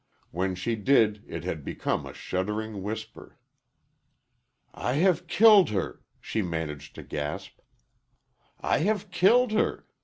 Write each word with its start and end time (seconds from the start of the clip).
When 0.31 0.55
she 0.55 0.75
did, 0.75 1.23
it 1.27 1.43
had 1.43 1.63
become 1.63 2.07
a 2.07 2.13
shuddering 2.15 2.81
whisper. 2.81 3.37
"I 4.73 4.93
have 4.93 5.27
killed 5.27 5.69
her!" 5.69 6.01
she 6.19 6.41
managed 6.41 6.95
to 6.95 7.03
gasp. 7.03 7.59
"I 8.59 8.79
have 8.79 9.11
killed 9.11 9.51
her! 9.51 9.85